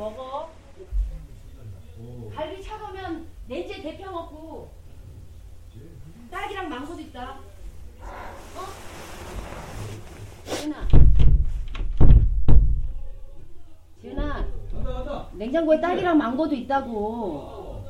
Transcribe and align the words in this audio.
먹어. 0.00 0.50
갈비 2.34 2.62
차가면 2.62 3.28
냉지에 3.46 3.82
데펴 3.82 4.10
먹고. 4.10 4.70
딸기랑 6.30 6.70
망고도 6.70 7.02
있다. 7.02 7.38
어? 8.00 8.66
지은아. 10.46 10.88
지은아. 14.00 15.30
냉장고에 15.34 15.80
딸기랑 15.82 16.16
망고도 16.16 16.54
있다고. 16.54 17.84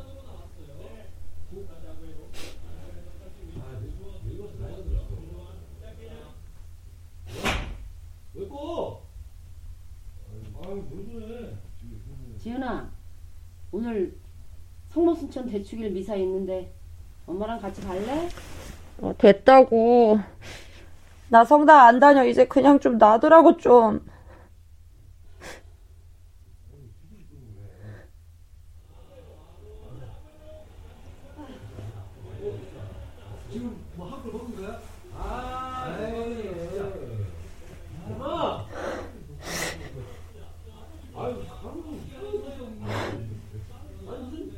왜 8.34 8.48
꺼? 8.48 9.02
아유, 10.62 10.74
뭘 10.88 11.04
그래. 11.06 11.56
지은아. 12.42 12.90
오늘 13.70 14.16
성모순천 14.88 15.46
대축일 15.50 15.90
미사 15.90 16.14
있는데 16.16 16.72
엄마랑 17.26 17.60
같이 17.60 17.82
갈래? 17.82 18.28
어, 19.02 19.14
됐다고. 19.18 20.18
나 21.28 21.44
성당 21.44 21.86
안 21.86 22.00
다녀. 22.00 22.24
이제 22.24 22.46
그냥 22.46 22.80
좀 22.80 22.96
놔두라고 22.96 23.58
좀. 23.58 24.06
지금 33.52 33.76
뭐 33.96 34.08
학교 34.08 34.30
먹은 34.32 34.56
거야? 34.56 34.80
아, 35.14 35.98
에이. 36.00 36.50
엄마! 38.08 38.64
아유, 41.16 41.44
가면 41.62 42.00
아니, 42.16 42.38
무슨, 44.24 44.56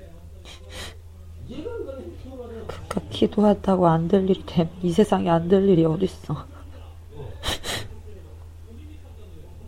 이해가 1.48 1.75
안 1.75 1.86
가네, 1.86 2.16
통화가. 2.22 2.48
그러니까 2.48 3.00
기도한다고 3.23 3.87
안 3.87 4.09
될 4.09 4.28
일이 4.28 4.42
됨. 4.45 4.69
이 4.83 4.91
세상에 4.91 5.31
안 5.31 5.47
될 5.48 5.69
일이 5.69 5.84
어딨어. 5.84 6.45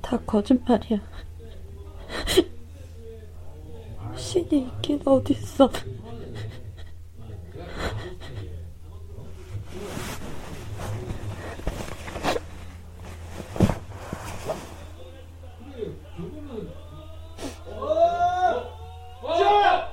다 0.03 0.19
거짓말이야. 0.27 0.99
신이 4.17 4.59
있긴 4.59 5.01
어딨어. 5.05 5.71
자! 19.39 19.91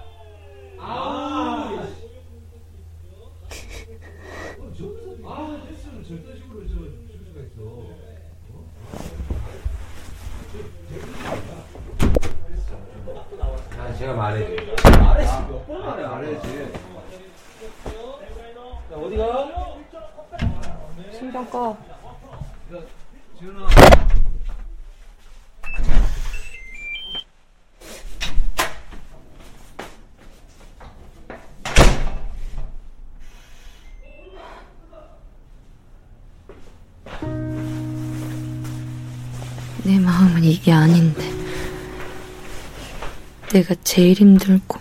아! 0.79 1.87
아, 5.23 5.61
헬스는 5.69 6.03
절대식으로 6.03 6.67
저, 6.67 6.73
줄 6.73 7.25
수가 7.25 7.41
있어. 7.41 7.85
아, 13.77 13.93
제가 13.93 14.13
말해줘. 14.13 14.99
말했지, 14.99 15.33
몇번 15.49 15.81
말해, 15.85 16.07
말해야지. 16.07 16.71
자, 18.89 18.95
어디가? 18.97 19.49
신경 21.41 21.49
꺼. 21.49 21.77
내 39.83 39.97
마음은 39.99 40.43
이게 40.43 40.71
아닌데. 40.71 41.23
내가 43.51 43.73
제일 43.83 44.13
힘들고 44.13 44.79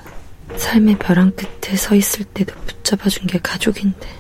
삶의 0.57 0.99
벼랑 0.99 1.33
끝에 1.33 1.77
서 1.77 1.95
있을 1.95 2.25
때도 2.27 2.55
붙잡아준 2.67 3.27
게 3.27 3.39
가족인데. 3.39 4.20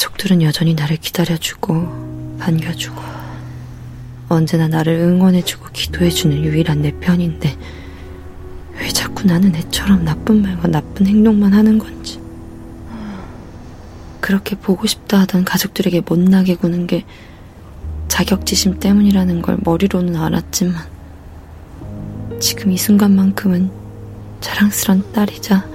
가족들은 0.00 0.40
여전히 0.40 0.72
나를 0.72 0.96
기다려주고 0.96 2.38
반겨주고 2.38 3.02
언제나 4.30 4.66
나를 4.66 4.94
응원해주고 4.94 5.66
기도해주는 5.74 6.42
유일한 6.42 6.80
내 6.80 6.90
편인데 6.90 7.54
왜 8.78 8.88
자꾸 8.88 9.26
나는 9.26 9.54
애처럼 9.54 10.06
나쁜 10.06 10.40
말과 10.40 10.68
나쁜 10.68 11.06
행동만 11.06 11.52
하는 11.52 11.78
건지. 11.78 12.18
그렇게 14.20 14.56
보고 14.56 14.86
싶다 14.86 15.20
하던 15.20 15.44
가족들에게 15.44 16.00
못나게 16.06 16.54
구는 16.54 16.86
게 16.86 17.04
자격지심 18.08 18.78
때문이라는 18.78 19.42
걸 19.42 19.58
머리로는 19.62 20.16
알았지만 20.16 20.82
지금 22.40 22.72
이 22.72 22.78
순간만큼은 22.78 23.70
자랑스런 24.40 25.12
딸이자 25.12 25.68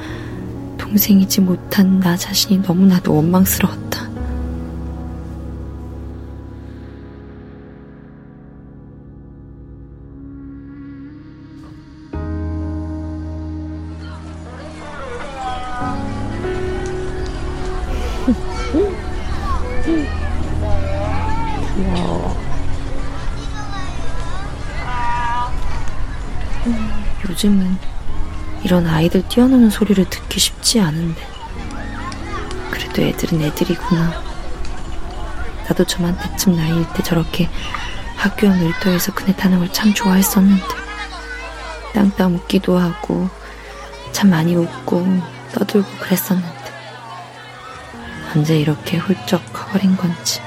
동생이지 0.79 1.41
못한 1.41 1.99
나 1.99 2.17
자신이 2.17 2.59
너무나도 2.59 3.13
원망스러웠다. 3.13 4.04
요즘은 27.35 27.77
이런 28.63 28.87
아이들 28.87 29.27
뛰어노는 29.27 29.69
소리를 29.69 30.09
듣기 30.09 30.39
쉽지 30.39 30.79
않은데. 30.79 31.21
그래도 32.71 33.01
애들은 33.01 33.41
애들이구나. 33.41 34.23
나도 35.67 35.83
저만때쯤 35.83 36.55
나이일 36.55 36.85
때 36.93 37.03
저렇게 37.03 37.49
학교 38.15 38.47
앞 38.47 38.55
일터에서 38.55 39.13
그네 39.13 39.35
타는 39.35 39.59
걸 39.59 39.69
참 39.73 39.93
좋아했었는데. 39.93 40.63
땅땅 41.93 42.35
웃기도 42.35 42.77
하고 42.77 43.29
참 44.13 44.29
많이 44.29 44.55
웃고 44.55 45.05
떠들고 45.51 45.89
그랬었는데. 45.99 46.55
언제 48.33 48.57
이렇게 48.57 48.97
훌쩍 48.97 49.41
커버린 49.51 49.97
건지. 49.97 50.41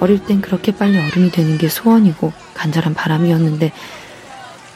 어릴 0.00 0.22
땐 0.22 0.42
그렇게 0.42 0.72
빨리 0.72 0.98
어른이 0.98 1.30
되는 1.30 1.56
게 1.56 1.70
소원이고 1.70 2.34
간절한 2.52 2.92
바람이었는데 2.92 3.72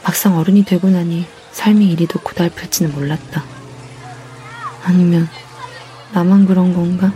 막상 0.03 0.37
어른이 0.37 0.65
되고 0.65 0.89
나니 0.89 1.27
삶이 1.51 1.91
이리도 1.91 2.19
고달플지는 2.19 2.93
몰랐다. 2.93 3.43
아니면 4.83 5.29
나만 6.13 6.45
그런 6.47 6.73
건가? 6.73 7.11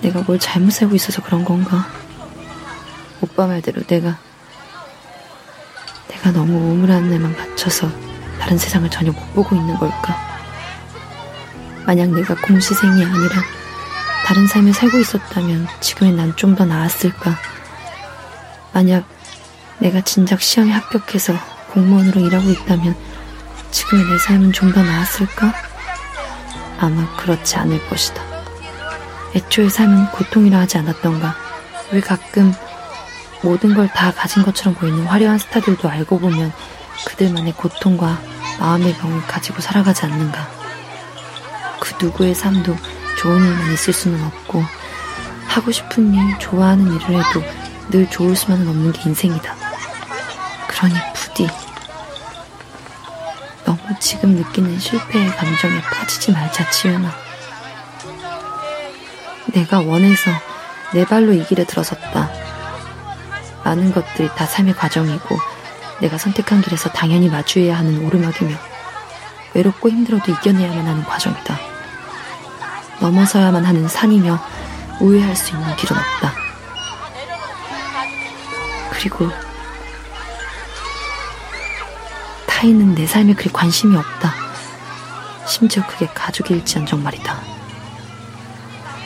내가 0.00 0.20
뭘 0.22 0.38
잘못 0.38 0.70
살고 0.70 0.94
있어서 0.94 1.22
그런 1.22 1.44
건가? 1.44 1.86
오빠 3.20 3.46
말대로 3.46 3.82
내가 3.82 4.18
내가 6.08 6.30
너무 6.32 6.56
우물한 6.72 7.08
데만 7.10 7.34
갇혀서 7.34 7.90
다른 8.38 8.58
세상을 8.58 8.88
전혀 8.90 9.10
못 9.12 9.34
보고 9.34 9.56
있는 9.56 9.76
걸까? 9.76 10.16
만약 11.86 12.10
내가 12.10 12.34
공시생이 12.34 13.04
아니라 13.04 13.36
다른 14.26 14.46
삶을 14.46 14.72
살고 14.72 14.98
있었다면 14.98 15.66
지금의 15.80 16.12
난 16.14 16.34
좀 16.36 16.54
더 16.54 16.64
나았을까? 16.64 17.36
만약 18.72 19.04
내가 19.78 20.00
진작 20.00 20.40
시험에 20.40 20.72
합격해서 20.72 21.34
공무원으로 21.72 22.20
일하고 22.20 22.50
있다면 22.50 22.94
지금의 23.70 24.04
내 24.06 24.18
삶은 24.18 24.52
좀 24.52 24.72
더 24.72 24.82
나았을까? 24.82 25.52
아마 26.78 27.14
그렇지 27.16 27.56
않을 27.56 27.86
것이다. 27.88 28.22
애초에 29.34 29.68
삶은 29.68 30.10
고통이라 30.12 30.58
하지 30.60 30.78
않았던가? 30.78 31.34
왜 31.92 32.00
가끔 32.00 32.52
모든 33.42 33.74
걸 33.74 33.88
다 33.88 34.12
가진 34.12 34.42
것처럼 34.42 34.74
보이는 34.74 35.04
화려한 35.06 35.38
스타들도 35.38 35.88
알고 35.88 36.18
보면 36.20 36.52
그들만의 37.06 37.52
고통과 37.54 38.20
마음의 38.60 38.94
병을 38.94 39.22
가지고 39.26 39.60
살아가지 39.60 40.06
않는가? 40.06 40.48
그 41.80 41.92
누구의 42.02 42.34
삶도 42.34 42.76
좋은 43.18 43.42
일만 43.44 43.72
있을 43.72 43.92
수는 43.92 44.22
없고 44.24 44.62
하고 45.48 45.70
싶은 45.72 46.14
일, 46.14 46.38
좋아하는 46.38 46.86
일을 46.86 47.00
해도 47.22 47.42
늘 47.90 48.08
좋을 48.08 48.34
수만은 48.34 48.66
없는 48.68 48.92
게 48.92 49.02
인생이다. 49.08 49.63
그러니 50.74 50.94
부디 51.14 51.48
너무 53.64 53.78
지금 54.00 54.30
느끼는 54.30 54.78
실패의 54.78 55.28
감정에 55.36 55.80
빠지지 55.80 56.32
말자, 56.32 56.68
지은아. 56.70 57.10
내가 59.46 59.80
원해서 59.80 60.30
내 60.92 61.04
발로 61.04 61.32
이 61.32 61.44
길에 61.46 61.64
들어섰다. 61.64 62.30
많은 63.64 63.92
것들이 63.92 64.28
다 64.34 64.44
삶의 64.44 64.74
과정이고 64.74 65.38
내가 66.00 66.18
선택한 66.18 66.60
길에서 66.60 66.90
당연히 66.90 67.28
마주해야 67.30 67.78
하는 67.78 68.04
오르막이며 68.04 68.56
외롭고 69.54 69.88
힘들어도 69.88 70.32
이겨내야만 70.32 70.86
하는 70.86 71.04
과정이다. 71.04 71.58
넘어서야만 73.00 73.64
하는 73.64 73.88
산이며 73.88 74.38
우회할 75.00 75.36
수 75.36 75.52
있는 75.52 75.76
길은 75.76 75.96
없다. 75.96 76.34
그리고 78.90 79.30
타인은 82.64 82.94
내 82.94 83.06
삶에 83.06 83.34
그리 83.34 83.50
관심이 83.52 83.94
없다. 83.94 84.32
심지어 85.46 85.86
그게 85.86 86.06
가족일지언정 86.06 87.02
말이다. 87.02 87.38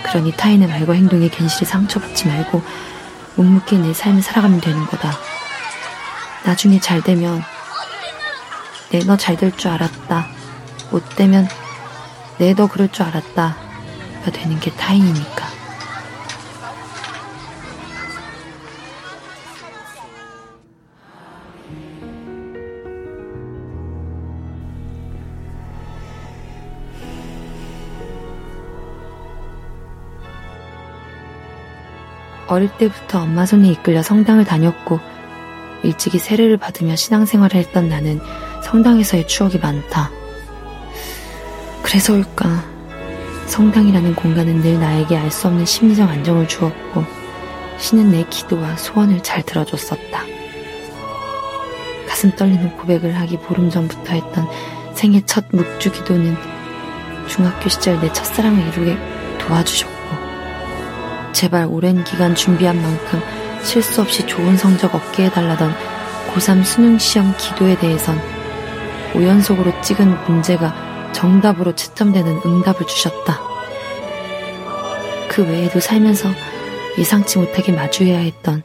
그러니 0.05 0.31
타인의 0.31 0.69
말과 0.69 0.93
행동에 0.93 1.29
괜시리 1.29 1.67
상처받지 1.67 2.29
말고 2.29 2.63
묵묵히 3.35 3.79
내 3.79 3.93
삶을 3.93 4.23
살아가면 4.23 4.61
되는 4.61 4.87
거다. 4.87 5.11
나중에 6.45 6.79
잘 6.79 7.03
되면 7.03 7.43
내 8.93 9.01
너 9.01 9.17
잘 9.17 9.37
될 9.37 9.51
줄 9.57 9.73
알았다. 9.73 10.29
못 10.93 11.17
되면 11.17 11.49
내 12.39 12.55
너 12.55 12.69
그럴 12.69 12.89
줄 12.93 13.07
알았다. 13.07 13.57
가 14.25 14.31
되는 14.31 14.61
게 14.61 14.71
타인이니까. 14.71 15.48
어릴 32.49 32.69
때부터 32.79 33.23
엄마 33.23 33.47
손에 33.47 33.69
이끌려 33.69 34.03
성당을 34.03 34.45
다녔고 34.45 35.01
일찍이 35.83 36.19
세례를 36.19 36.57
받으며 36.57 36.97
신앙생활을 36.97 37.57
했던 37.57 37.89
나는 37.89 38.21
성당에서의 38.65 39.27
추억이 39.29 39.59
많다. 39.59 40.11
그래서일까 41.83 42.65
성당이라는 43.47 44.15
공간은 44.15 44.61
늘 44.61 44.81
나에게 44.81 45.17
알 45.17 45.31
수 45.31 45.47
없는 45.47 45.65
심리적 45.65 46.09
안정을 46.09 46.49
주었고 46.49 47.05
신은 47.79 48.11
내 48.11 48.25
기도와 48.29 48.77
소원을 48.77 49.23
잘 49.23 49.43
들어줬었다. 49.43 50.25
가슴 52.09 52.35
떨리는 52.35 52.77
고백을 52.77 53.15
하기 53.21 53.39
보름 53.39 53.71
전부터 53.71 54.13
했던 54.13 54.49
생애 54.95 55.23
첫 55.25 55.45
묵주 55.53 55.93
기도는 55.93 56.37
중학교 57.29 57.69
시절 57.69 58.01
내 58.01 58.13
첫사랑을 58.13 58.67
이루게 58.69 58.99
도와주셨고 59.39 59.98
제발 61.39 61.69
오랜 61.71 62.03
기간 62.03 62.35
준비한 62.35 62.83
만큼 62.83 63.21
실수 63.63 64.01
없이 64.01 64.27
좋은 64.27 64.57
성적 64.57 64.93
얻게 64.93 65.27
해달라던 65.27 65.73
고3 66.35 66.65
수능 66.65 66.99
시험 66.99 67.33
기도에 67.37 67.79
대해선 67.79 68.21
우연속으로 69.15 69.81
찍은 69.81 70.25
문제가 70.25 70.75
정답으로 71.13 71.77
채점되는 71.77 72.41
응답을 72.45 72.89
주셨다. 72.89 73.41
그 75.29 75.45
외에도 75.45 75.79
살면서 75.79 76.29
예상치 76.99 77.39
못하게 77.39 77.71
마주해야 77.71 78.19
했던 78.19 78.65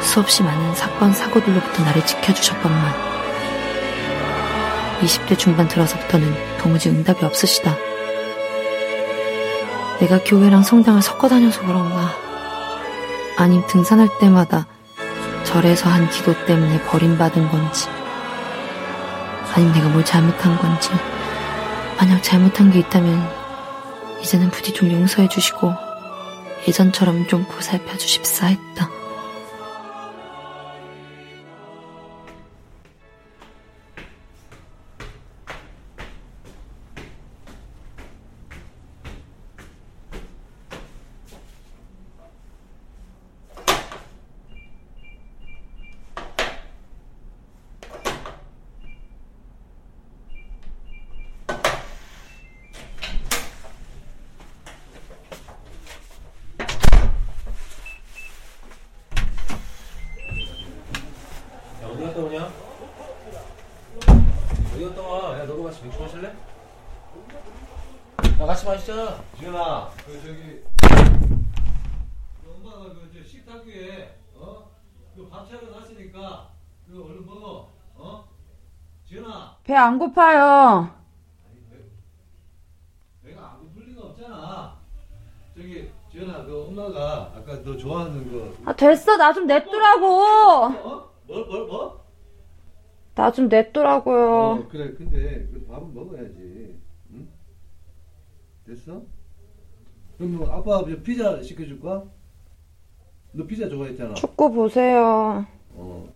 수없이 0.00 0.42
많은 0.42 0.74
사건, 0.74 1.12
사고들로부터 1.12 1.84
나를 1.84 2.06
지켜주셨건만 2.06 2.94
20대 5.02 5.38
중반 5.38 5.68
들어서부터는 5.68 6.34
도무지 6.56 6.88
응답이 6.88 7.26
없으시다. 7.26 7.85
내가 10.00 10.22
교회랑 10.22 10.62
성당을 10.62 11.00
섞어 11.02 11.28
다녀서 11.28 11.60
그런가. 11.62 12.10
아님 13.36 13.66
등산할 13.66 14.08
때마다 14.18 14.66
절에서 15.44 15.88
한 15.88 16.08
기도 16.10 16.34
때문에 16.44 16.82
버림받은 16.82 17.50
건지. 17.50 17.88
아님 19.54 19.72
내가 19.72 19.88
뭘 19.88 20.04
잘못한 20.04 20.58
건지. 20.58 20.90
만약 21.98 22.22
잘못한 22.22 22.70
게 22.70 22.80
있다면 22.80 23.26
이제는 24.20 24.50
부디 24.50 24.74
좀 24.74 24.92
용서해 24.92 25.28
주시고 25.28 25.72
예전처럼 26.68 27.26
좀 27.26 27.46
보살펴 27.46 27.96
주십사 27.96 28.46
했다. 28.46 28.90
같이 65.76 65.84
맥주 65.84 66.00
마실래? 66.00 66.28
야, 68.40 68.46
같이 68.46 68.66
마시자. 68.66 69.22
지현아, 69.38 69.90
그 70.06 70.12
저기 70.22 70.62
그 72.42 72.50
엄마가 72.54 72.94
그저 72.94 73.22
식탁 73.22 73.64
위에 73.66 74.16
어? 74.34 74.70
그밥 75.14 75.48
차려놨으니까 75.48 76.48
그 76.88 77.04
얼른 77.04 77.26
먹어. 77.26 77.68
어? 77.96 78.24
지현아, 79.08 79.56
배 79.64 79.74
안 79.74 79.98
고파요. 79.98 80.90
내가 83.22 83.50
안 83.52 83.58
고플 83.60 83.86
리가 83.88 84.02
없잖아. 84.06 84.78
저기 85.54 85.90
지현아, 86.10 86.44
그 86.44 86.66
엄마가 86.68 87.32
아까 87.36 87.62
너 87.62 87.76
좋아하는 87.76 88.32
거 88.32 88.70
아, 88.70 88.74
됐어. 88.74 89.16
나 89.16 89.32
좀 89.34 89.46
냅두라고. 89.46 90.06
어? 90.06 91.10
뭘, 91.26 91.44
뭘, 91.46 91.66
뭐? 91.66 92.05
나좀 93.16 93.48
냅두라고요. 93.48 94.30
어, 94.30 94.68
그래. 94.68 94.92
근데 94.92 95.48
그 95.50 95.64
밥은 95.66 95.94
먹어야지. 95.94 96.78
응? 97.12 97.28
됐어? 98.66 99.02
그럼 100.18 100.36
뭐 100.36 100.50
아빠 100.50 100.84
피자 101.02 101.42
시켜줄 101.42 101.80
거야? 101.80 102.04
너 103.32 103.46
피자 103.46 103.68
좋아했잖아. 103.68 104.14
축구 104.14 104.52
보세요. 104.52 105.46
어. 105.72 106.12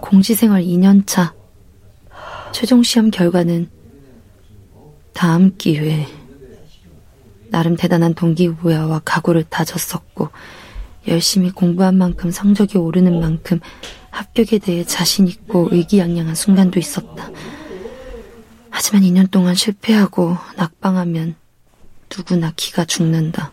공시생활 0.00 0.62
2년차. 0.62 1.34
최종 2.52 2.82
시험 2.82 3.10
결과는 3.10 3.70
다음 5.12 5.56
기회에 5.56 6.21
나름 7.52 7.76
대단한 7.76 8.14
동기부여와 8.14 9.02
각오를 9.04 9.44
다졌었고 9.44 10.30
열심히 11.06 11.50
공부한 11.50 11.96
만큼 11.96 12.30
성적이 12.30 12.78
오르는 12.78 13.20
만큼 13.20 13.60
합격에 14.10 14.58
대해 14.58 14.84
자신 14.84 15.28
있고 15.28 15.68
의기양양한 15.70 16.34
순간도 16.34 16.80
있었다. 16.80 17.30
하지만 18.70 19.02
2년 19.02 19.30
동안 19.30 19.54
실패하고 19.54 20.38
낙방하면 20.56 21.34
누구나 22.14 22.52
기가 22.56 22.86
죽는다. 22.86 23.52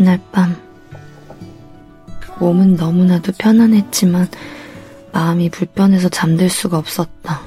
그날 0.00 0.18
밤 0.32 0.56
몸은 2.38 2.76
너무나도 2.76 3.32
편안했지만 3.36 4.28
마음이 5.12 5.50
불편해서 5.50 6.08
잠들 6.08 6.48
수가 6.48 6.78
없었다. 6.78 7.42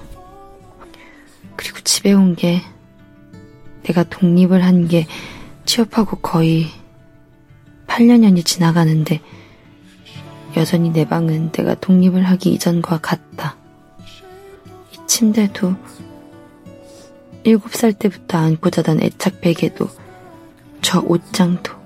그리고 1.56 1.80
집에 1.80 2.14
온 2.14 2.36
게 2.36 2.62
내가 3.82 4.04
독립을 4.04 4.64
한 4.64 4.88
게 4.88 5.08
취업하고 5.66 6.18
거의 6.18 6.68
8년년이 7.88 8.46
지나가는데 8.46 9.20
여전히 10.56 10.92
내 10.92 11.06
방은 11.06 11.52
내가 11.54 11.74
독립을 11.74 12.22
하기 12.22 12.52
이전과 12.52 13.00
같다. 13.00 13.56
이 14.92 14.98
침대도 15.08 15.74
일곱 17.46 17.74
살 17.74 17.94
때부터 17.94 18.38
안고 18.38 18.70
자던 18.70 19.02
애착 19.02 19.42
베개도 19.42 19.88
저 20.84 21.00
옷장도 21.00 21.82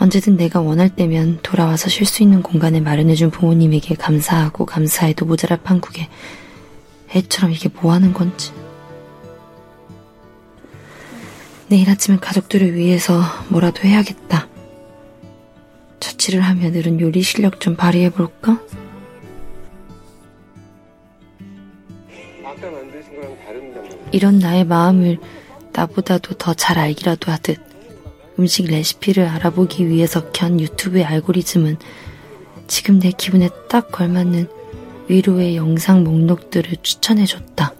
언제든 0.00 0.38
내가 0.38 0.62
원할 0.62 0.88
때면 0.88 1.40
돌아와서 1.42 1.90
쉴 1.90 2.06
수 2.06 2.22
있는 2.22 2.42
공간을 2.42 2.80
마련해준 2.80 3.30
부모님에게 3.30 3.96
감사하고 3.96 4.64
감사해도 4.64 5.26
모자랄 5.26 5.58
판국에 5.62 6.08
애처럼 7.14 7.52
이게 7.52 7.68
뭐 7.68 7.92
하는 7.92 8.14
건지. 8.14 8.50
내일 11.68 11.90
아침엔 11.90 12.18
가족들을 12.18 12.74
위해서 12.74 13.20
뭐라도 13.50 13.82
해야겠다. 13.82 14.48
자취를 16.00 16.40
하며 16.40 16.70
늘은 16.70 16.98
요리 17.00 17.20
실력 17.20 17.60
좀 17.60 17.76
발휘해볼까? 17.76 18.58
이런 24.12 24.38
나의 24.38 24.64
마음을 24.64 25.18
나보다도 25.72 26.34
더 26.34 26.54
잘 26.54 26.78
알기라도 26.78 27.30
하듯 27.30 27.69
음식 28.40 28.68
레시피를 28.68 29.26
알아보기 29.28 29.86
위해서 29.86 30.30
켠 30.32 30.58
유튜브의 30.58 31.04
알고리즘은 31.04 31.76
지금 32.68 32.98
내 32.98 33.10
기분에 33.10 33.50
딱 33.68 33.92
걸맞는 33.92 34.48
위로의 35.08 35.56
영상 35.56 36.04
목록들을 36.04 36.78
추천해줬다. 36.82 37.74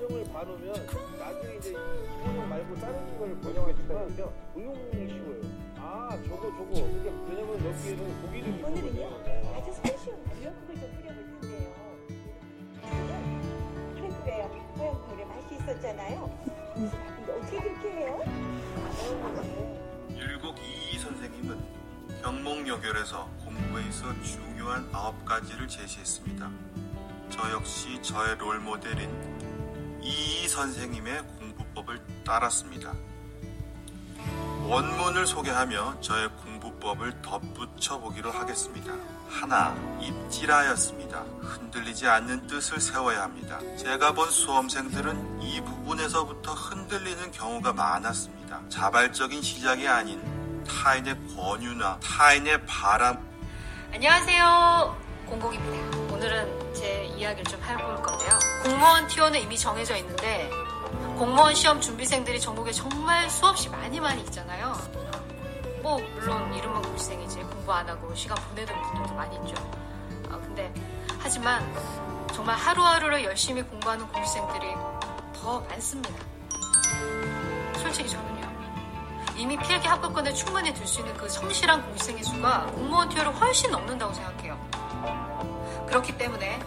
경목여결에서 23.00 23.28
공부에 23.44 23.86
있어 23.88 24.04
중요한 24.22 24.88
아홉 24.92 25.24
가지를 25.24 25.66
제시했습니다. 25.66 26.50
저 27.30 27.50
역시 27.52 28.00
저의 28.02 28.36
롤 28.36 28.60
모델인 28.60 29.10
이이 30.02 30.48
선생님의 30.48 31.22
공부법을 31.38 32.00
따랐습니다. 32.24 32.92
원문을 34.66 35.26
소개하며 35.26 36.00
저의 36.00 36.28
공부법을 36.44 37.22
덧붙여 37.22 37.98
보기로 37.98 38.30
하겠습니다. 38.30 38.92
하나, 39.28 39.74
입지라였습니다. 40.00 41.20
흔들리지 41.40 42.06
않는 42.06 42.46
뜻을 42.46 42.80
세워야 42.80 43.22
합니다. 43.22 43.58
제가 43.76 44.12
본 44.12 44.30
수험생들은 44.30 45.42
이 45.42 45.60
부분에서부터 45.62 46.52
흔들리는 46.52 47.30
경우가 47.32 47.72
많았습니다. 47.72 48.60
자발적인 48.68 49.42
시작이 49.42 49.88
아닌 49.88 50.20
타인의 50.70 51.16
권유나 51.36 51.98
타인의 51.98 52.64
바람, 52.64 53.18
안녕하세요. 53.92 54.96
공공입니다. 55.26 56.14
오늘은 56.14 56.74
제 56.74 57.04
이야기를 57.16 57.44
좀 57.44 57.60
해볼 57.62 58.02
건데요. 58.02 58.30
공무원 58.62 59.06
티오는 59.08 59.38
이미 59.40 59.58
정해져 59.58 59.96
있는데 59.96 60.48
공무원 61.18 61.54
시험 61.54 61.80
준비생들이 61.80 62.40
전국에 62.40 62.72
정말 62.72 63.28
수없이 63.28 63.68
많이 63.68 64.00
많이 64.00 64.22
있잖아요. 64.22 64.72
뭐 65.82 65.98
물론 66.14 66.54
이름은 66.54 66.82
공시생이지 66.82 67.40
공부 67.40 67.72
안 67.72 67.88
하고 67.88 68.14
시간 68.14 68.38
보내는 68.48 68.72
분들도 68.82 69.14
많이 69.14 69.36
있죠. 69.36 69.54
아, 70.30 70.38
근데 70.38 70.72
하지만 71.18 71.62
정말 72.32 72.56
하루하루를 72.56 73.24
열심히 73.24 73.62
공부하는 73.62 74.06
공시생들이 74.08 74.68
더 75.34 75.60
많습니다. 75.68 76.24
솔직히 77.76 78.08
저는요. 78.08 78.39
이미 79.40 79.56
필기 79.56 79.88
합격권에 79.88 80.34
충분히 80.34 80.72
들 80.74 80.86
수 80.86 81.00
있는 81.00 81.14
그 81.16 81.26
성실한 81.26 81.82
공시생의 81.86 82.22
수가 82.24 82.66
공무원 82.74 83.08
티오를 83.08 83.32
훨씬 83.34 83.70
넘는다고 83.70 84.12
생각해요. 84.12 84.58
그렇기 85.86 86.16
때문에 86.18 86.58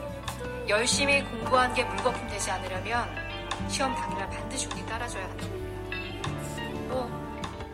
열심히 0.68 1.24
공부한 1.24 1.72
게 1.76 1.84
물거품 1.84 2.28
되지 2.30 2.50
않으려면 2.50 3.08
시험 3.68 3.94
당일날 3.94 4.28
반드시 4.28 4.68
운이 4.74 4.86
따라줘야 4.88 5.24
한다. 5.24 5.46
뭐 6.88 7.08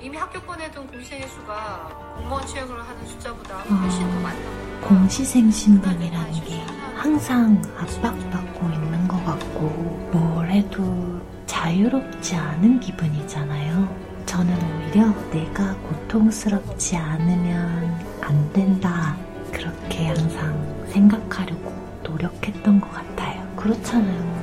이미 0.01 0.17
합격권에 0.17 0.69
둔 0.71 0.85
공시생의 0.87 1.29
수가 1.29 2.13
공무원 2.17 2.45
취업을 2.45 2.77
하는 2.85 3.07
숫자보다 3.07 3.55
훨씬 3.59 4.11
더 4.11 4.19
많다고. 4.19 4.87
공시생 4.87 5.49
신분이라는 5.49 6.33
게 6.43 6.61
항상 6.97 7.61
압박받고 7.77 8.67
있는 8.67 9.07
것 9.07 9.23
같고 9.25 9.69
뭘 10.11 10.49
해도 10.49 11.21
자유롭지 11.45 12.35
않은 12.35 12.81
기분이잖아요. 12.81 14.08
저는 14.39 14.55
오히려 14.55 15.13
내가 15.31 15.75
고통스럽지 15.81 16.95
않으면 16.95 17.93
안 18.21 18.53
된다. 18.53 19.17
그렇게 19.51 20.07
항상 20.07 20.85
생각하려고 20.87 21.73
노력했던 22.03 22.79
것 22.79 22.89
같아요. 22.89 23.45
그렇잖아요. 23.57 24.39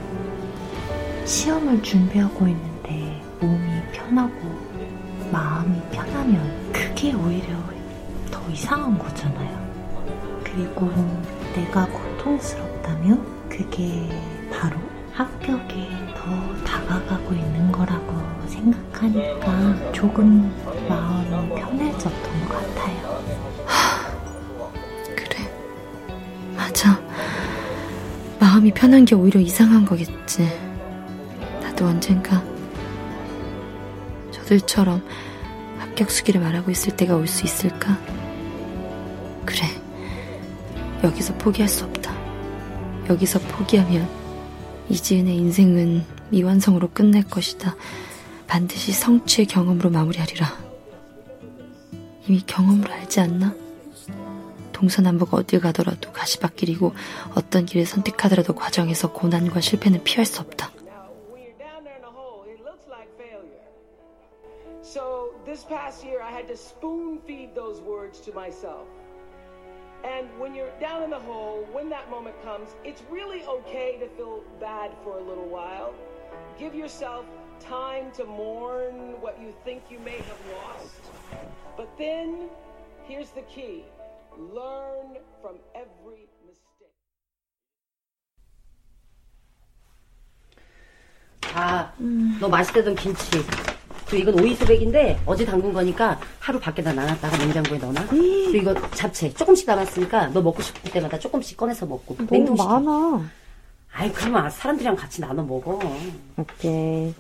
시험을 1.25 1.83
준비하고 1.83 2.47
있는데 2.47 3.23
몸이 3.41 3.71
편하고 3.93 4.35
마음이 5.33 5.81
편하면 5.91 6.71
그게 6.75 7.15
오히려 7.15 7.57
더 8.31 8.51
이상한 8.51 8.99
거잖아요. 8.99 9.67
그리고 10.45 10.91
내가 11.55 11.87
고통스럽다면 11.87 13.49
그게 13.49 14.07
바로 14.53 14.77
합격에 15.17 15.89
더 16.15 16.65
다가가고 16.65 17.33
있는 17.33 17.73
거라고 17.73 18.21
생각하니까 18.47 19.91
조금 19.93 20.53
마음이 20.87 21.55
편해졌던 21.55 22.49
것 22.49 22.75
같아요. 22.75 23.25
그래. 25.17 25.51
맞아. 26.55 27.01
마음이 28.39 28.71
편한 28.73 29.07
게 29.07 29.15
오히려 29.15 29.41
이상한 29.41 29.87
거겠지. 29.87 30.47
나도 31.63 31.87
언젠가 31.87 32.45
저들처럼 34.33 35.03
합격 35.79 36.11
수기를 36.11 36.43
말하고 36.43 36.71
있을 36.71 36.95
때가 36.95 37.17
올 37.17 37.27
수 37.27 37.47
있을까? 37.47 37.97
그래. 39.47 39.63
여기서 41.03 41.33
포기할 41.39 41.71
수 41.71 41.85
없다. 41.87 42.15
여기서 43.09 43.39
포기하면 43.41 44.26
이지은의 44.89 45.35
인생은 45.37 46.05
미완성으로 46.31 46.91
끝날 46.93 47.23
것이다. 47.23 47.75
반드시 48.47 48.93
성취의 48.93 49.47
경험으로 49.47 49.91
마무리하리라. 49.91 50.47
이미 52.29 52.43
경험으로 52.47 52.93
알지 52.93 53.21
않나? 53.21 53.55
동서남북 54.73 55.33
어딜 55.35 55.61
가더라도 55.61 56.13
가시밭길이고 56.13 56.93
어떤 57.35 57.65
길을 57.65 57.87
선택하더라도 57.87 58.55
과정에서 58.55 59.13
고난과 59.13 59.61
실패는 59.61 60.05
피할 60.05 60.27
수 60.27 60.41
없다. 60.41 60.71
So, 64.83 65.35
this 65.45 65.67
past 65.67 66.07
year, 66.07 66.23
I 66.23 66.33
had 66.33 66.47
to 66.49 66.57
spoon 66.57 67.21
feed 67.25 67.55
those 67.55 67.83
words 67.83 68.21
to 68.23 68.33
myself. 68.33 68.87
And 70.06 70.28
when 70.40 70.56
you're 70.56 70.72
down 70.80 71.04
in 71.04 71.10
the 71.12 71.20
hole, 71.20 71.68
when 71.72 71.90
that 71.90 72.10
moment 72.10 72.36
comes, 72.44 72.70
it's 72.84 73.04
really 73.10 73.44
okay 73.46 73.98
to 74.00 74.08
feel 74.18 74.44
bad 74.60 74.92
for 75.04 75.20
a 75.20 75.22
little 75.22 75.48
while. 75.48 75.94
Give 76.58 76.74
yourself 76.74 77.26
time 77.60 78.12
to 78.14 78.26
mourn 78.26 79.22
what 79.22 79.40
you 79.40 79.54
think 79.64 79.84
you 79.90 80.00
may 80.00 80.18
have 80.18 80.42
lost. 80.58 81.02
But 81.78 81.90
then, 81.98 82.50
here's 83.04 83.30
the 83.32 83.42
key 83.44 83.86
learn 84.38 85.18
from 85.42 85.60
every 85.76 86.28
mistake. 86.46 86.96
아, 91.54 91.94
너 92.40 92.48
맛있다던 92.48 92.96
김치. 92.96 93.44
그 94.09 94.17
이건 94.17 94.39
오이소백인데 94.41 95.21
어제 95.27 95.45
담근 95.45 95.73
거니까 95.73 96.19
하루 96.39 96.61
밖에다 96.61 96.93
놔놨다가 96.93 97.37
냉장고에 97.39 97.79
넣어놔. 97.79 98.07
그리고 98.09 98.71
이거 98.71 98.91
잡채 98.91 99.33
조금씩 99.35 99.67
남았으니까 99.67 100.29
너 100.29 100.41
먹고 100.41 100.63
싶을 100.63 100.93
때마다 100.93 101.19
조금씩 101.19 101.57
꺼내서 101.57 101.87
먹고. 101.87 102.17
냉동시켜. 102.31 102.81
많아. 102.81 103.29
아이 103.93 104.13
그러면 104.13 104.49
사람들이랑 104.51 104.95
같이 104.95 105.21
나눠 105.21 105.43
먹어. 105.45 105.81
오케이. 106.37 107.13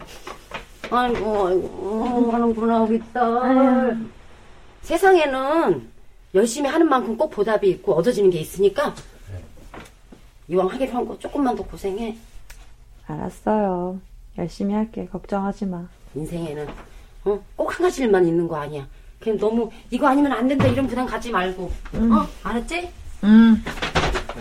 아이고 0.91 1.47
아이고 1.49 2.31
하는구나 2.33 2.83
우리 2.83 3.03
딸. 3.13 3.99
세상에는 4.83 5.89
열심히 6.35 6.69
하는 6.71 6.89
만큼 6.89 7.17
꼭 7.17 7.31
보답이 7.31 7.69
있고 7.71 7.95
얻어지는 7.95 8.31
게 8.31 8.39
있으니까 8.39 8.95
이왕 10.49 10.69
하기로 10.69 10.93
한 10.93 11.09
거 11.09 11.19
조금만 11.19 11.57
더 11.57 11.65
고생해. 11.65 12.17
알았어요. 13.09 14.01
열심히 14.39 14.75
할게. 14.75 15.07
걱정하지 15.11 15.67
마. 15.67 15.89
인생에는 16.27 16.67
어? 17.25 17.41
꼭 17.57 17.71
한 17.77 17.83
가지 17.83 18.03
일만 18.03 18.27
있는 18.27 18.49
거 18.49 18.57
아니야. 18.57 18.87
그냥 19.21 19.39
너무 19.39 19.71
이거 19.91 20.07
아니면 20.09 20.33
안 20.33 20.47
된다 20.49 20.67
이런 20.67 20.87
부담 20.87 21.07
갖지 21.07 21.31
말고 21.31 21.65
어? 21.95 22.27
알았지? 22.43 22.89
응. 23.25 23.63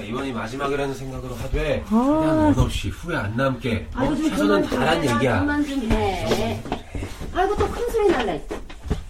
이번이 0.07 0.33
마지막이라는 0.33 0.93
생각으로 0.93 1.33
하되 1.35 1.83
아. 1.87 1.89
그냥 1.89 2.37
원 2.45 2.59
없이 2.59 2.89
후회 2.89 3.15
안 3.15 3.35
남게 3.35 3.87
어? 3.95 4.15
최선은 4.15 4.63
다란 4.63 5.01
얘기야. 5.03 5.39
그만 5.39 5.65
좀 5.65 5.79
해. 5.91 6.61
아이고 7.33 7.55
또 7.55 7.67
큰 7.69 7.89
소리 7.89 8.09
날래. 8.09 8.41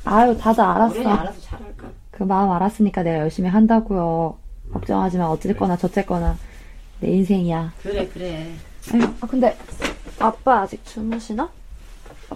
아유, 0.05 0.37
다들 0.37 0.63
어른이 0.63 0.99
알았어. 1.05 1.09
알아서 1.21 1.41
잘할까. 1.41 1.87
그 2.11 2.23
마음 2.23 2.51
알았으니까 2.51 3.01
내가 3.03 3.19
열심히 3.19 3.49
한다고요. 3.49 4.37
걱정하지 4.73 5.17
마. 5.17 5.25
어쨌거나 5.25 5.75
저쨌거나 5.77 6.37
내 6.99 7.09
인생이야. 7.09 7.73
그래 7.81 8.07
그래. 8.13 8.51
아유, 8.93 9.01
아 9.21 9.27
근데 9.27 9.57
아빠 10.19 10.61
아직 10.61 10.85
주무시나? 10.85 11.49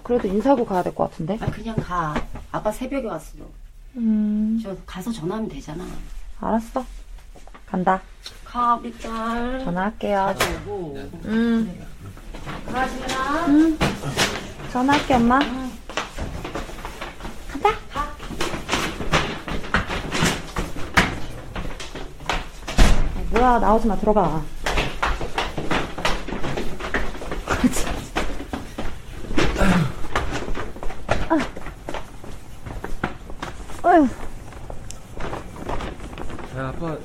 아, 0.00 0.02
그래도 0.02 0.28
인사하고 0.28 0.64
가야 0.64 0.82
될 0.82 0.94
것 0.94 1.10
같은데. 1.10 1.38
아 1.40 1.46
그냥 1.50 1.76
가. 1.76 2.14
아빠 2.50 2.72
새벽에 2.72 3.06
왔어. 3.06 3.32
음, 3.96 4.58
저 4.62 4.74
가서 4.86 5.12
전화하면 5.12 5.48
되잖아. 5.48 5.84
알았어. 6.40 6.84
간다. 7.66 8.00
가 8.44 8.76
우리 8.76 8.96
딸. 8.98 9.60
전화할게요. 9.62 10.34
오고. 10.66 10.98
음, 11.26 11.86
가 12.72 12.88
지은아. 12.88 13.46
음. 13.46 13.78
전화할게 14.72 15.14
엄마. 15.14 15.38
간다. 17.50 17.70
아, 17.94 18.08
뭐야 23.32 23.58
나오지 23.58 23.86
마 23.86 23.96
들어가. 23.98 24.42
아휴. 33.82 34.04
야, 36.56 36.68
아빠 36.68 36.96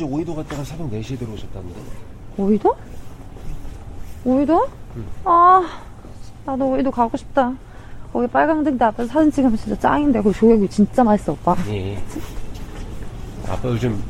어제 0.00 0.06
오이도 0.06 0.34
갔다가 0.34 0.64
새벽 0.64 0.90
4시에 0.92 1.18
들어오셨다는데. 1.18 1.78
오이도? 2.38 2.74
오이도? 4.24 4.68
아, 5.26 5.62
나도 6.46 6.70
오이도 6.70 6.90
가고 6.90 7.18
싶다. 7.18 7.52
거기 8.10 8.26
빨강등 8.26 8.78
대 8.78 8.86
앞에서 8.86 9.12
사진 9.12 9.30
찍으면 9.30 9.58
진짜 9.58 9.78
짱인데 9.78 10.22
거기 10.22 10.34
조개구이 10.34 10.70
진짜 10.70 11.04
맛있어 11.04 11.32
오빠. 11.32 11.54
예. 11.68 12.02
아빠 13.46 13.68
요즘 13.68 14.02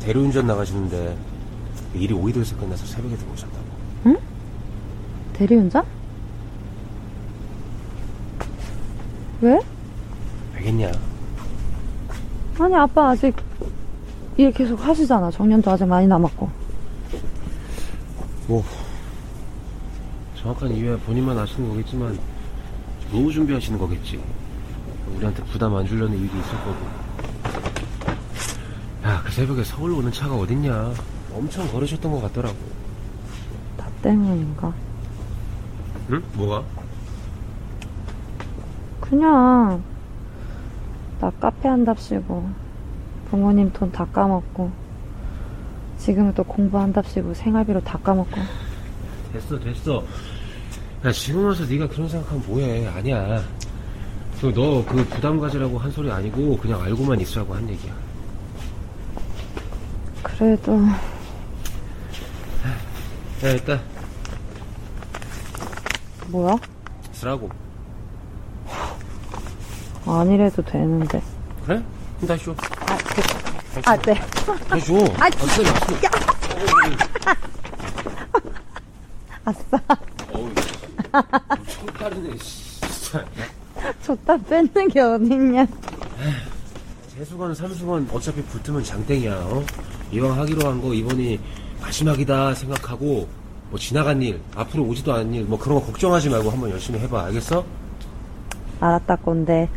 대리운전 0.00 0.46
나가시는데 0.46 1.16
일이 1.94 2.12
오이도에서 2.12 2.54
끝나서 2.58 2.84
새벽에 2.84 3.16
들어오셨다고. 3.16 3.62
대리운전? 5.32 5.82
왜? 9.40 9.58
알겠냐? 10.56 10.92
아니 12.58 12.74
아빠 12.76 13.08
아직 13.08 13.34
일 14.36 14.52
계속 14.52 14.84
하시잖아. 14.84 15.30
정년도 15.30 15.70
아직 15.70 15.86
많이 15.86 16.06
남았고. 16.06 16.48
뭐 18.48 18.64
정확한 20.40 20.72
이유야 20.72 20.96
본인만 20.98 21.38
아시는 21.38 21.68
거겠지만 21.68 22.18
노후 23.10 23.30
준비하시는 23.30 23.78
거겠지. 23.78 24.22
우리한테 25.16 25.44
부담 25.44 25.74
안 25.76 25.86
주려는 25.86 26.16
일이 26.16 26.26
있을 26.26 26.58
거고. 26.58 27.12
야, 29.04 29.22
그 29.24 29.32
새벽에 29.32 29.62
서울로 29.64 29.98
오는 29.98 30.10
차가 30.10 30.34
어딨냐? 30.36 30.92
엄청 31.34 31.70
걸으셨던 31.70 32.10
것 32.10 32.22
같더라고. 32.22 32.56
나 33.76 33.86
때문인가? 34.02 34.72
응? 36.10 36.22
뭐가? 36.34 36.64
그냥 39.00 39.82
나 41.20 41.30
카페 41.38 41.68
한답시고 41.68 42.61
부모님 43.32 43.72
돈 43.72 43.90
다 43.90 44.04
까먹고 44.04 44.70
지금은 45.98 46.34
또 46.34 46.44
공부한답시고 46.44 47.32
생활비로 47.32 47.80
다 47.82 47.96
까먹고 48.02 48.38
됐어, 49.32 49.58
됐어. 49.58 50.04
야, 51.06 51.10
지금 51.12 51.46
와서 51.46 51.64
네가 51.64 51.88
그런 51.88 52.06
생각하면 52.10 52.44
뭐해? 52.46 52.86
아니야. 52.88 53.42
너 54.42 54.84
그 54.84 55.06
부담 55.08 55.40
가지라고 55.40 55.78
한 55.78 55.90
소리 55.90 56.10
아니고 56.10 56.58
그냥 56.58 56.82
알고만 56.82 57.18
있으라고 57.20 57.54
한 57.54 57.66
얘기야. 57.70 57.94
그래도 60.22 60.74
야, 63.44 63.48
일단 63.48 63.80
뭐야? 66.28 66.54
쓰라고. 67.12 67.48
아니래도 70.04 70.60
되는데 70.62 71.22
그래? 71.64 71.82
그럼 72.20 72.56
아, 72.92 72.96
그, 72.98 73.80
아 73.84 73.96
네. 73.96 74.14
다시 74.68 74.86
줘. 74.86 75.14
아, 75.18 75.30
진짜 75.30 76.10
아싸 79.44 79.80
어우, 80.32 80.48
빠르네, 81.98 82.36
진짜. 82.38 83.24
줬다 84.02 84.36
뺏는 84.36 84.88
게 84.88 85.00
어딨냐 85.00 85.66
재수건, 87.16 87.54
삼수건 87.54 88.08
어차피 88.12 88.42
붙으면 88.42 88.84
장땡이야, 88.84 89.34
어? 89.34 89.64
이왕 90.12 90.38
하기로 90.38 90.68
한 90.68 90.80
거 90.80 90.92
이번이 90.94 91.40
마지막이다 91.80 92.54
생각하고, 92.54 93.28
뭐 93.70 93.78
지나간 93.78 94.22
일, 94.22 94.40
앞으로 94.54 94.84
오지도 94.84 95.12
않은 95.14 95.34
일, 95.34 95.44
뭐 95.44 95.58
그런 95.58 95.80
거 95.80 95.86
걱정하지 95.86 96.28
말고 96.30 96.50
한번 96.50 96.70
열심히 96.70 96.98
해봐, 97.00 97.24
알겠어? 97.26 97.64
알았다 98.80 99.16
꼰대 99.16 99.68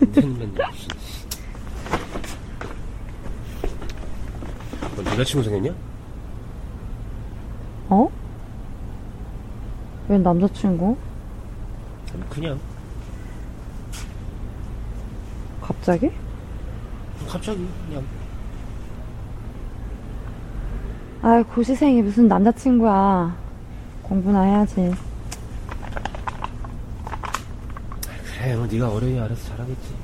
맨날 0.00 0.70
무슨. 0.70 0.95
너 4.96 5.10
여자친구 5.12 5.44
생겼냐? 5.44 5.74
어? 7.88 8.08
웬 10.08 10.22
남자친구? 10.22 10.96
아니, 12.14 12.30
그냥. 12.30 12.60
갑자기? 15.60 16.10
갑자기, 17.28 17.68
그냥. 17.86 18.04
아이 21.22 21.42
고시생이 21.42 22.02
무슨 22.02 22.28
남자친구야 22.28 23.36
공부나 24.02 24.42
해야지 24.42 24.94
그래, 28.38 28.54
뭐 28.54 28.66
네가 28.66 28.88
어려이 28.92 29.18
알아서 29.18 29.48
잘하겠지. 29.48 29.94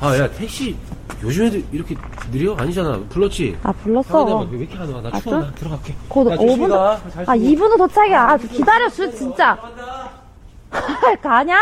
아, 0.00 0.16
야, 0.16 0.30
택시 0.30 0.74
요즘 1.22 1.46
애들 1.46 1.64
이렇게 1.72 1.96
느려? 2.30 2.54
아니잖아. 2.56 2.98
불렀지? 3.08 3.56
아 3.62 3.70
아, 3.70 3.72
불렀어 3.72 4.46
왜 4.50 4.58
이렇게 4.58 4.76
안 4.78 4.92
와? 4.92 5.00
나 5.02 5.10
아, 5.12 5.20
추워. 5.20 5.34
좀? 5.34 5.40
나 5.42 5.52
들어갈게. 5.54 5.94
곧 6.08 6.30
야, 6.30 6.36
조심히 6.36 6.56
5분 6.66 6.68
가. 6.68 7.00
잘아 7.10 7.24
쓰고. 7.24 7.32
2분 7.32 7.60
후 7.72 7.76
도착이야 7.78 8.22
아, 8.22 8.38
좀 8.38 8.48
기다려줘 8.50 9.10
진짜 9.10 9.58
가냐? 11.22 11.58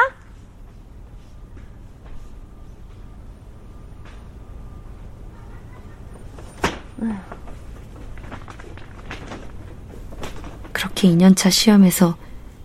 그렇게 10.73 11.09
2년차 11.09 11.51
시험에서 11.51 12.17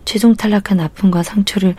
최종 0.04 0.34
탈락한 0.34 0.80
아픔과 0.80 1.22
상처를 1.22 1.76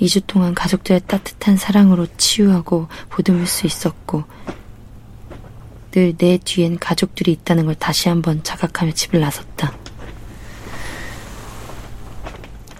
2주 0.00 0.22
동안 0.26 0.54
가족들의 0.54 1.02
따뜻한 1.06 1.56
사랑으로 1.56 2.06
치유하고 2.16 2.88
보듬을 3.10 3.46
수 3.46 3.66
있었고 3.66 4.24
늘 5.90 6.14
내 6.18 6.38
뒤엔 6.38 6.78
가족들이 6.78 7.32
있다는 7.32 7.66
걸 7.66 7.74
다시 7.74 8.08
한번 8.08 8.42
자각하며 8.44 8.92
집을 8.92 9.20
나섰다. 9.20 9.72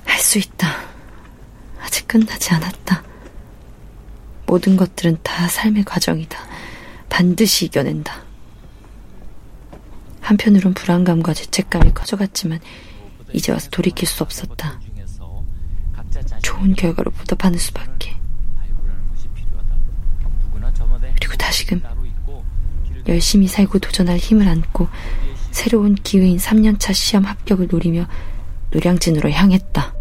할 0.05 0.21
수 0.21 0.39
있다. 0.39 0.69
아직 1.81 2.07
끝나지 2.07 2.53
않았다. 2.53 3.03
모든 4.47 4.77
것들은 4.77 5.19
다 5.23 5.49
삶의 5.49 5.85
과정이다. 5.85 6.39
반드시 7.09 7.65
이겨낸다. 7.67 8.25
한편으론 10.21 10.75
불안감과 10.75 11.33
죄책감이 11.33 11.95
커져갔지만 11.95 12.61
이제 13.33 13.53
와서 13.53 13.71
돌이킬 13.71 14.07
수 14.07 14.23
없었다. 14.23 14.81
좋은 16.43 16.75
결과로 16.75 17.11
보답하는 17.11 17.59
수밖에. 17.59 18.17
그리고 21.17 21.37
다시금 21.37 21.83
열심히 23.09 23.49
살고 23.49 23.79
도전할 23.79 24.19
힘을 24.19 24.49
안고 24.49 24.89
새로운 25.51 25.95
기회인 25.95 26.37
3년차 26.37 26.93
시험 26.93 27.25
합격을 27.25 27.69
노리며 27.71 28.07
노량진으로 28.71 29.31
향했다. 29.31 29.98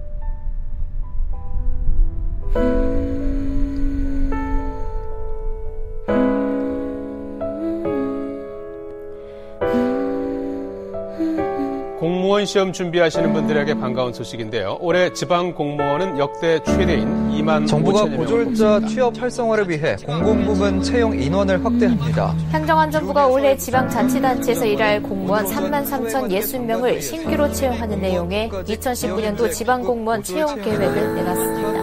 공무원 12.38 12.46
시험 12.46 12.72
준비하시는 12.72 13.34
분들에게 13.34 13.80
반가운 13.80 14.14
소식인데요. 14.14 14.78
올해 14.80 15.12
지방 15.12 15.56
공무원은 15.56 16.20
역대 16.20 16.60
최대인 16.64 17.32
2만 17.32 17.66
정부가 17.68 18.04
5천여 18.04 18.10
명을 18.10 18.26
보졸자 18.26 18.82
취업 18.88 19.20
활성화를 19.20 19.68
위해 19.68 19.96
공공부문 20.06 20.84
채용 20.84 21.20
인원을 21.20 21.66
확대합니다. 21.66 22.36
행정안전부가 22.52 23.26
올해 23.26 23.58
지방자치단체에서 23.58 24.66
일할 24.68 25.02
공무원 25.02 25.46
3만 25.46 25.84
3천 25.88 26.30
60명을 26.30 27.02
신규로 27.02 27.52
채용하는 27.52 28.02
내용의 28.02 28.50
2019년도 28.50 29.52
지방공무원 29.52 30.22
채용 30.22 30.62
계획을 30.62 31.16
내놨습니다. 31.16 31.77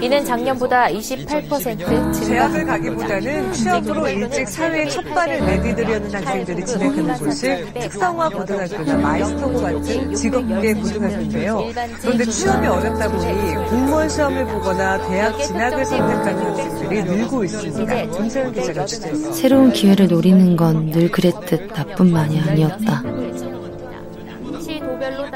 이는 0.00 0.24
작년보다 0.24 0.88
28% 0.88 2.26
대학을 2.28 2.64
가기보다는 2.64 3.52
취업으로 3.52 4.08
일찍 4.08 4.48
사회에 4.48 4.88
첫 4.88 5.02
발을 5.04 5.44
내디디려는 5.44 6.14
학생들이 6.14 6.64
진학하는 6.64 7.14
곳이 7.18 7.64
특성화 7.74 8.28
고등학교나 8.30 8.96
마이스터고 8.96 9.60
같은 9.60 10.14
직업계 10.14 10.74
고등학교인데요. 10.74 11.64
그런데 12.00 12.24
취업이 12.24 12.66
어렵다 12.66 13.10
보니 13.10 13.54
공무원 13.68 14.08
시험을 14.08 14.46
보거나 14.46 15.06
대학 15.08 15.38
진학을 15.38 15.84
선택하는 15.84 16.46
학생들이 16.46 17.02
늘고 17.04 17.44
있습니다. 17.44 18.10
전세현 18.12 18.52
기자가 18.52 18.86
취재했습니다. 18.86 19.32
새로운 19.32 19.72
기회를 19.72 20.08
노리는 20.08 20.56
건 20.56 20.80
늘 20.90 21.10
그랬듯 21.10 21.72
나뿐만이 21.74 22.40
아니었다. 22.40 23.02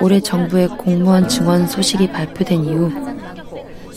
올해 0.01 0.21
정부의 0.21 0.69
공무원 0.69 1.29
증원 1.29 1.67
소식이 1.67 2.11
발표된 2.11 2.65
이후 2.65 2.91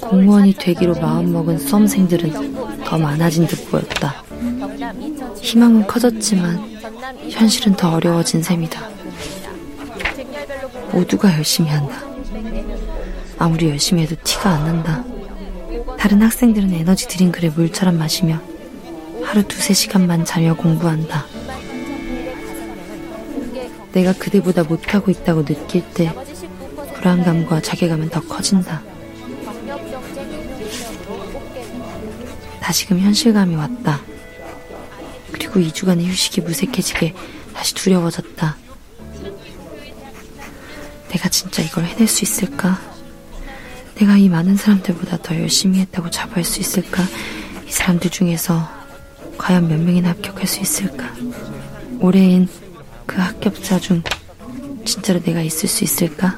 공무원이 0.10 0.54
되기로 0.54 0.96
마음먹은 0.96 1.58
수험생들은 1.58 2.84
더 2.84 2.98
많아진 2.98 3.46
듯 3.46 3.70
보였다. 3.70 4.24
희망은 5.42 5.88
커졌지만 5.88 6.78
현실은 7.30 7.76
더 7.76 7.94
어려워진 7.94 8.42
셈이다. 8.42 8.82
모두가 10.92 11.34
열심히 11.36 11.70
한다. 11.70 11.96
아무리 13.38 13.70
열심히 13.70 14.04
해도 14.04 14.16
티가 14.24 14.50
안 14.50 14.66
난다. 14.66 15.04
다른 16.00 16.22
학생들은 16.22 16.74
에너지 16.74 17.08
드링크를 17.08 17.52
물처럼 17.52 17.98
마시며 17.98 18.40
하루 19.24 19.44
두세 19.44 19.74
시간만 19.74 20.26
자며 20.26 20.56
공부한다. 20.56 21.26
내가 23.92 24.14
그대보다 24.14 24.64
못하고 24.64 25.12
있다고 25.12 25.44
느낄 25.44 25.84
때 25.94 26.14
불안감과 26.96 27.62
자괴감은 27.62 28.10
더 28.10 28.22
커진다. 28.22 28.82
다시금 32.68 33.00
현실감이 33.00 33.56
왔다. 33.56 34.02
그리고 35.32 35.62
2주간의 35.62 36.06
휴식이 36.06 36.42
무색해지게 36.42 37.14
다시 37.54 37.74
두려워졌다. 37.74 38.58
내가 41.08 41.30
진짜 41.30 41.64
이걸 41.64 41.86
해낼 41.86 42.10
수 42.10 42.26
있을까? 42.26 42.78
내가 43.96 44.18
이 44.18 44.28
많은 44.28 44.58
사람들보다 44.58 45.20
더 45.22 45.34
열심히 45.40 45.80
했다고 45.80 46.10
자부할 46.10 46.44
수 46.44 46.60
있을까? 46.60 47.04
이 47.66 47.72
사람들 47.72 48.12
중에서 48.12 48.70
과연 49.38 49.70
몇 49.70 49.80
명이나 49.80 50.10
합격할 50.10 50.46
수 50.46 50.60
있을까? 50.60 51.10
올해엔 52.02 52.50
그 53.06 53.16
합격자 53.22 53.80
중 53.80 54.04
진짜로 54.84 55.22
내가 55.22 55.42
있을 55.42 55.70
수 55.70 55.86
있을까? 55.86 56.38